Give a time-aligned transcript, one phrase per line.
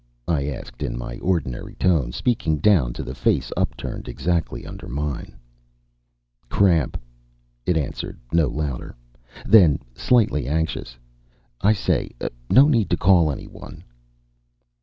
[0.27, 5.35] I asked in my ordinary tone, speaking down to the face upturned exactly under mine.
[6.49, 6.99] "Cramp,"
[7.67, 8.95] it answered, no louder.
[9.45, 10.97] Then slightly anxious,
[11.61, 12.15] "I say,
[12.49, 13.83] no need to call anyone."